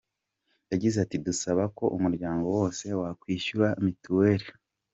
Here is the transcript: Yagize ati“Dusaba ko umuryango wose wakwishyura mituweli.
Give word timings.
Yagize 0.71 0.95
ati“Dusaba 1.01 1.63
ko 1.77 1.85
umuryango 1.97 2.45
wose 2.57 2.85
wakwishyura 2.99 3.67
mituweli. 3.83 4.47